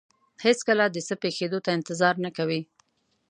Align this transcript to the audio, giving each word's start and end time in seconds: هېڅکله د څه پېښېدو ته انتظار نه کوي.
هېڅکله 0.45 0.85
د 0.91 0.97
څه 1.07 1.13
پېښېدو 1.23 1.59
ته 1.65 1.69
انتظار 1.77 2.15
نه 2.25 2.29
کوي. 2.37 2.61